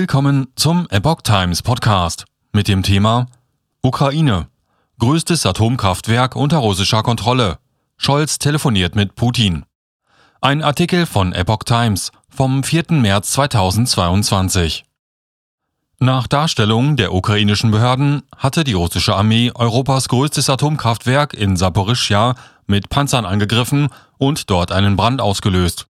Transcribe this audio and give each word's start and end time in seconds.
Willkommen 0.00 0.46
zum 0.54 0.86
Epoch 0.90 1.22
Times 1.22 1.60
Podcast 1.60 2.24
mit 2.52 2.68
dem 2.68 2.84
Thema 2.84 3.26
Ukraine. 3.82 4.46
Größtes 5.00 5.44
Atomkraftwerk 5.44 6.36
unter 6.36 6.58
russischer 6.58 7.02
Kontrolle. 7.02 7.58
Scholz 7.96 8.38
telefoniert 8.38 8.94
mit 8.94 9.16
Putin. 9.16 9.64
Ein 10.40 10.62
Artikel 10.62 11.04
von 11.04 11.32
Epoch 11.32 11.64
Times 11.64 12.12
vom 12.28 12.62
4. 12.62 12.84
März 12.90 13.32
2022. 13.32 14.84
Nach 15.98 16.28
Darstellung 16.28 16.94
der 16.94 17.12
ukrainischen 17.12 17.72
Behörden 17.72 18.22
hatte 18.36 18.62
die 18.62 18.74
russische 18.74 19.16
Armee 19.16 19.50
Europas 19.52 20.06
größtes 20.06 20.48
Atomkraftwerk 20.48 21.34
in 21.34 21.56
Saporischja 21.56 22.36
mit 22.68 22.88
Panzern 22.88 23.24
angegriffen 23.24 23.88
und 24.16 24.48
dort 24.48 24.70
einen 24.70 24.94
Brand 24.94 25.20
ausgelöst. 25.20 25.88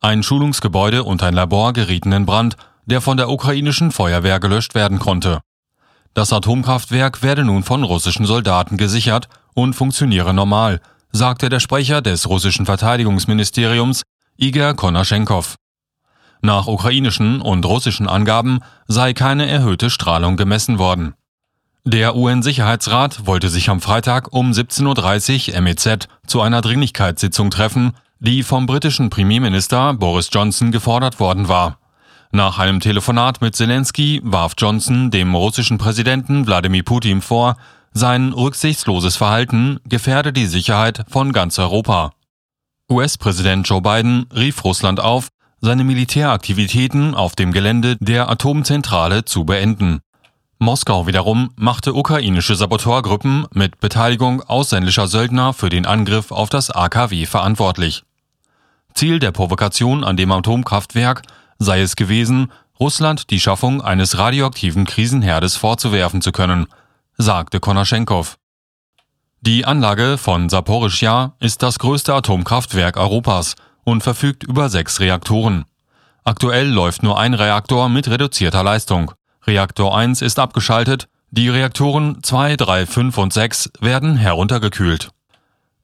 Ein 0.00 0.22
Schulungsgebäude 0.22 1.04
und 1.04 1.22
ein 1.22 1.34
Labor 1.34 1.74
gerieten 1.74 2.12
in 2.12 2.24
Brand 2.24 2.56
der 2.86 3.00
von 3.00 3.16
der 3.16 3.30
ukrainischen 3.30 3.92
Feuerwehr 3.92 4.40
gelöscht 4.40 4.74
werden 4.74 4.98
konnte. 4.98 5.40
Das 6.14 6.32
Atomkraftwerk 6.32 7.22
werde 7.22 7.44
nun 7.44 7.62
von 7.62 7.84
russischen 7.84 8.26
Soldaten 8.26 8.76
gesichert 8.76 9.28
und 9.54 9.74
funktioniere 9.74 10.34
normal, 10.34 10.80
sagte 11.12 11.48
der 11.48 11.60
Sprecher 11.60 12.02
des 12.02 12.28
russischen 12.28 12.66
Verteidigungsministeriums 12.66 14.02
Igor 14.36 14.74
Konaschenkov. 14.74 15.56
Nach 16.42 16.66
ukrainischen 16.66 17.40
und 17.40 17.64
russischen 17.66 18.08
Angaben 18.08 18.60
sei 18.86 19.12
keine 19.12 19.46
erhöhte 19.46 19.90
Strahlung 19.90 20.36
gemessen 20.36 20.78
worden. 20.78 21.14
Der 21.84 22.14
UN-Sicherheitsrat 22.14 23.26
wollte 23.26 23.48
sich 23.48 23.68
am 23.70 23.80
Freitag 23.80 24.32
um 24.32 24.52
17.30 24.52 25.54
Uhr 25.54 25.60
MEZ 25.60 26.08
zu 26.26 26.40
einer 26.40 26.60
Dringlichkeitssitzung 26.60 27.50
treffen, 27.50 27.92
die 28.18 28.42
vom 28.42 28.66
britischen 28.66 29.10
Premierminister 29.10 29.94
Boris 29.94 30.28
Johnson 30.32 30.72
gefordert 30.72 31.20
worden 31.20 31.48
war. 31.48 31.79
Nach 32.32 32.60
einem 32.60 32.78
Telefonat 32.78 33.40
mit 33.40 33.56
Zelensky 33.56 34.20
warf 34.22 34.54
Johnson 34.56 35.10
dem 35.10 35.34
russischen 35.34 35.78
Präsidenten 35.78 36.46
Wladimir 36.46 36.84
Putin 36.84 37.22
vor, 37.22 37.56
sein 37.92 38.32
rücksichtsloses 38.32 39.16
Verhalten 39.16 39.80
gefährde 39.84 40.32
die 40.32 40.46
Sicherheit 40.46 41.04
von 41.08 41.32
ganz 41.32 41.58
Europa. 41.58 42.12
US-Präsident 42.88 43.68
Joe 43.68 43.82
Biden 43.82 44.26
rief 44.32 44.62
Russland 44.62 45.00
auf, 45.00 45.28
seine 45.60 45.82
Militäraktivitäten 45.82 47.16
auf 47.16 47.34
dem 47.34 47.50
Gelände 47.50 47.96
der 47.98 48.30
Atomzentrale 48.30 49.24
zu 49.24 49.44
beenden. 49.44 49.98
Moskau 50.60 51.08
wiederum 51.08 51.50
machte 51.56 51.94
ukrainische 51.94 52.54
Saboteurgruppen 52.54 53.46
mit 53.52 53.80
Beteiligung 53.80 54.40
ausländischer 54.42 55.08
Söldner 55.08 55.52
für 55.52 55.68
den 55.68 55.84
Angriff 55.84 56.30
auf 56.30 56.48
das 56.48 56.70
AKW 56.70 57.26
verantwortlich. 57.26 58.04
Ziel 58.94 59.18
der 59.18 59.32
Provokation 59.32 60.04
an 60.04 60.16
dem 60.16 60.30
Atomkraftwerk 60.30 61.22
sei 61.60 61.82
es 61.82 61.94
gewesen, 61.94 62.50
Russland 62.80 63.30
die 63.30 63.38
Schaffung 63.38 63.82
eines 63.82 64.18
radioaktiven 64.18 64.86
Krisenherdes 64.86 65.56
vorzuwerfen 65.56 66.22
zu 66.22 66.32
können, 66.32 66.66
sagte 67.18 67.60
Konaschenkov. 67.60 68.38
Die 69.42 69.66
Anlage 69.66 70.18
von 70.18 70.48
Saporischja 70.48 71.34
ist 71.38 71.62
das 71.62 71.78
größte 71.78 72.14
Atomkraftwerk 72.14 72.96
Europas 72.96 73.54
und 73.84 74.02
verfügt 74.02 74.42
über 74.42 74.68
sechs 74.70 75.00
Reaktoren. 75.00 75.66
Aktuell 76.24 76.68
läuft 76.68 77.02
nur 77.02 77.18
ein 77.18 77.34
Reaktor 77.34 77.88
mit 77.88 78.08
reduzierter 78.08 78.62
Leistung. 78.62 79.12
Reaktor 79.46 79.96
1 79.96 80.22
ist 80.22 80.38
abgeschaltet, 80.38 81.08
die 81.30 81.48
Reaktoren 81.48 82.22
2, 82.22 82.56
3, 82.56 82.86
5 82.86 83.18
und 83.18 83.32
6 83.32 83.70
werden 83.80 84.16
heruntergekühlt. 84.16 85.10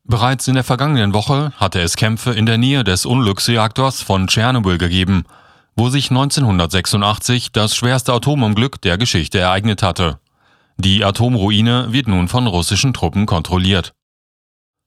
Bereits 0.04 0.48
in 0.48 0.54
der 0.54 0.64
vergangenen 0.64 1.14
Woche 1.14 1.52
hatte 1.56 1.80
es 1.80 1.96
Kämpfe 1.96 2.32
in 2.32 2.46
der 2.46 2.58
Nähe 2.58 2.84
des 2.84 3.06
Unglücksreaktors 3.06 4.02
von 4.02 4.28
Tschernobyl 4.28 4.78
gegeben, 4.78 5.24
wo 5.76 5.90
sich 5.90 6.10
1986 6.10 7.52
das 7.52 7.76
schwerste 7.76 8.12
Atomunglück 8.14 8.80
der 8.80 8.98
Geschichte 8.98 9.38
ereignet 9.38 9.82
hatte. 9.82 10.18
Die 10.78 11.04
Atomruine 11.04 11.92
wird 11.92 12.08
nun 12.08 12.28
von 12.28 12.46
russischen 12.46 12.94
Truppen 12.94 13.26
kontrolliert. 13.26 13.94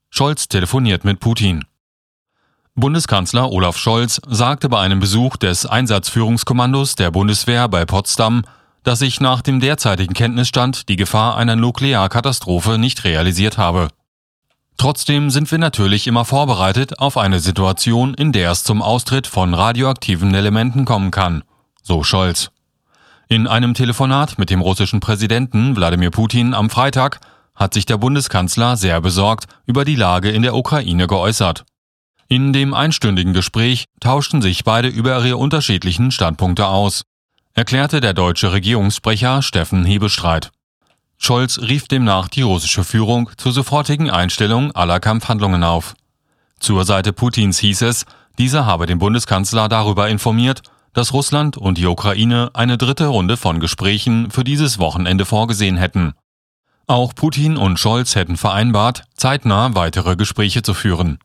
Scholz 0.09 0.47
telefoniert 0.47 1.05
mit 1.05 1.19
Putin. 1.19 1.65
Bundeskanzler 2.75 3.51
Olaf 3.51 3.77
Scholz 3.77 4.19
sagte 4.27 4.69
bei 4.69 4.79
einem 4.79 4.99
Besuch 4.99 5.37
des 5.37 5.65
Einsatzführungskommandos 5.65 6.95
der 6.95 7.11
Bundeswehr 7.11 7.67
bei 7.67 7.85
Potsdam, 7.85 8.43
dass 8.83 8.99
sich 8.99 9.19
nach 9.19 9.41
dem 9.41 9.59
derzeitigen 9.59 10.13
Kenntnisstand 10.13 10.89
die 10.89 10.95
Gefahr 10.95 11.35
einer 11.37 11.55
Nuklearkatastrophe 11.55 12.77
nicht 12.77 13.03
realisiert 13.03 13.57
habe. 13.57 13.89
Trotzdem 14.79 15.29
sind 15.29 15.51
wir 15.51 15.57
natürlich 15.57 16.07
immer 16.07 16.23
vorbereitet 16.23 16.99
auf 16.99 17.17
eine 17.17 17.41
Situation, 17.41 18.13
in 18.13 18.31
der 18.31 18.51
es 18.51 18.63
zum 18.63 18.81
Austritt 18.81 19.27
von 19.27 19.53
radioaktiven 19.53 20.33
Elementen 20.33 20.85
kommen 20.85 21.11
kann, 21.11 21.43
so 21.83 22.01
Scholz. 22.01 22.49
In 23.27 23.45
einem 23.45 23.73
Telefonat 23.73 24.39
mit 24.39 24.49
dem 24.49 24.61
russischen 24.61 25.01
Präsidenten 25.01 25.75
Wladimir 25.75 26.11
Putin 26.11 26.53
am 26.53 26.69
Freitag 26.69 27.19
hat 27.55 27.73
sich 27.73 27.85
der 27.85 27.97
Bundeskanzler 27.97 28.77
sehr 28.77 29.01
besorgt 29.01 29.47
über 29.65 29.83
die 29.83 29.97
Lage 29.97 30.29
in 30.29 30.43
der 30.43 30.55
Ukraine 30.55 31.07
geäußert. 31.07 31.65
In 32.29 32.53
dem 32.53 32.73
einstündigen 32.73 33.33
Gespräch 33.33 33.83
tauschten 33.99 34.41
sich 34.41 34.63
beide 34.63 34.87
über 34.87 35.25
ihre 35.25 35.35
unterschiedlichen 35.35 36.09
Standpunkte 36.09 36.67
aus, 36.67 37.03
erklärte 37.53 37.99
der 37.99 38.13
deutsche 38.13 38.53
Regierungssprecher 38.53 39.41
Steffen 39.41 39.83
Hebestreit. 39.83 40.51
Scholz 41.21 41.59
rief 41.59 41.87
demnach 41.87 42.29
die 42.29 42.41
russische 42.41 42.83
Führung 42.83 43.29
zur 43.37 43.51
sofortigen 43.51 44.09
Einstellung 44.09 44.71
aller 44.71 44.99
Kampfhandlungen 44.99 45.63
auf. 45.63 45.93
Zur 46.59 46.85
Seite 46.85 47.13
Putins 47.13 47.59
hieß 47.59 47.83
es, 47.83 48.05
dieser 48.37 48.65
habe 48.65 48.85
den 48.85 48.99
Bundeskanzler 48.99 49.67
darüber 49.67 50.09
informiert, 50.09 50.63
dass 50.93 51.13
Russland 51.13 51.57
und 51.57 51.77
die 51.77 51.85
Ukraine 51.85 52.51
eine 52.53 52.77
dritte 52.77 53.07
Runde 53.07 53.37
von 53.37 53.59
Gesprächen 53.59 54.31
für 54.31 54.43
dieses 54.43 54.79
Wochenende 54.79 55.25
vorgesehen 55.25 55.77
hätten. 55.77 56.13
Auch 56.87 57.13
Putin 57.13 57.57
und 57.57 57.79
Scholz 57.79 58.15
hätten 58.15 58.37
vereinbart, 58.37 59.03
zeitnah 59.13 59.75
weitere 59.75 60.15
Gespräche 60.15 60.63
zu 60.63 60.73
führen. 60.73 61.19